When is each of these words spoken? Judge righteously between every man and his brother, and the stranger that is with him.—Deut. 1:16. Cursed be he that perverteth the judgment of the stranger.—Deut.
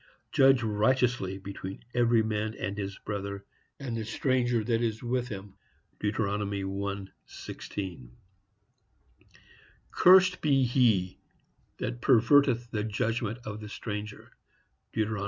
Judge 0.31 0.63
righteously 0.63 1.37
between 1.37 1.85
every 1.93 2.23
man 2.23 2.55
and 2.55 2.75
his 2.75 2.97
brother, 2.97 3.45
and 3.79 3.95
the 3.95 4.03
stranger 4.03 4.63
that 4.63 4.81
is 4.81 5.03
with 5.03 5.27
him.—Deut. 5.27 6.15
1:16. 6.15 8.09
Cursed 9.91 10.41
be 10.41 10.63
he 10.63 11.19
that 11.77 12.01
perverteth 12.01 12.71
the 12.71 12.83
judgment 12.83 13.37
of 13.45 13.59
the 13.59 13.69
stranger.—Deut. 13.69 15.19